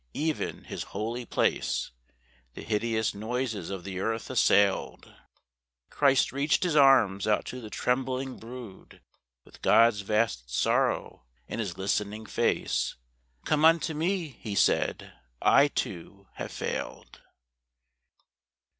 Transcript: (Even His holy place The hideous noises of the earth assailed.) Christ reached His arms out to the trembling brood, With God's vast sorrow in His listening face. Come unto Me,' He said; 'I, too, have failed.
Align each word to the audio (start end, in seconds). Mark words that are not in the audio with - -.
(Even 0.15 0.63
His 0.63 0.81
holy 0.97 1.27
place 1.27 1.91
The 2.55 2.63
hideous 2.63 3.13
noises 3.13 3.69
of 3.69 3.83
the 3.83 3.99
earth 3.99 4.31
assailed.) 4.31 5.13
Christ 5.91 6.31
reached 6.31 6.63
His 6.63 6.75
arms 6.75 7.27
out 7.27 7.45
to 7.45 7.61
the 7.61 7.69
trembling 7.69 8.37
brood, 8.39 9.03
With 9.45 9.61
God's 9.61 10.01
vast 10.01 10.49
sorrow 10.49 11.27
in 11.47 11.59
His 11.59 11.77
listening 11.77 12.25
face. 12.25 12.95
Come 13.45 13.63
unto 13.63 13.93
Me,' 13.93 14.39
He 14.41 14.55
said; 14.55 15.13
'I, 15.39 15.67
too, 15.67 16.27
have 16.33 16.51
failed. 16.51 17.21